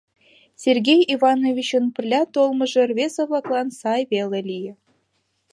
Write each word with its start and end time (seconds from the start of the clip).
Сергей 0.63 1.01
Ивановичын 1.13 1.85
пырля 1.95 2.21
толмыжо 2.33 2.81
рвезе-влаклан 2.89 3.67
сай 3.79 4.01
веле 4.11 4.39
лие. 4.49 4.73